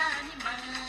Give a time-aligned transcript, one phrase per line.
[0.00, 0.87] animal.